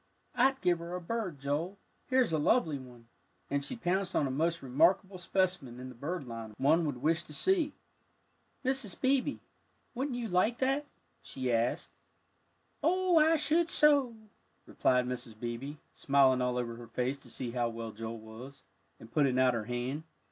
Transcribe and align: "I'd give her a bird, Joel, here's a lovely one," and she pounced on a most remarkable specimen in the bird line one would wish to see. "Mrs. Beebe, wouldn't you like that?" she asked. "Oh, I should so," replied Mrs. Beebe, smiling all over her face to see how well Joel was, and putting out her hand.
"I'd 0.33 0.61
give 0.61 0.79
her 0.79 0.95
a 0.95 0.99
bird, 0.99 1.37
Joel, 1.37 1.77
here's 2.07 2.33
a 2.33 2.39
lovely 2.39 2.79
one," 2.79 3.07
and 3.51 3.63
she 3.63 3.75
pounced 3.75 4.15
on 4.15 4.25
a 4.25 4.31
most 4.31 4.63
remarkable 4.63 5.19
specimen 5.19 5.79
in 5.79 5.89
the 5.89 5.93
bird 5.93 6.25
line 6.27 6.55
one 6.57 6.85
would 6.87 7.03
wish 7.03 7.21
to 7.21 7.35
see. 7.35 7.73
"Mrs. 8.65 8.99
Beebe, 8.99 9.37
wouldn't 9.93 10.17
you 10.17 10.27
like 10.27 10.57
that?" 10.57 10.87
she 11.21 11.51
asked. 11.53 11.91
"Oh, 12.81 13.19
I 13.19 13.35
should 13.35 13.69
so," 13.69 14.15
replied 14.65 15.05
Mrs. 15.05 15.39
Beebe, 15.39 15.75
smiling 15.93 16.41
all 16.41 16.57
over 16.57 16.77
her 16.77 16.87
face 16.87 17.19
to 17.19 17.29
see 17.29 17.51
how 17.51 17.69
well 17.69 17.91
Joel 17.91 18.17
was, 18.17 18.63
and 18.99 19.11
putting 19.11 19.37
out 19.37 19.53
her 19.53 19.65
hand. 19.65 20.01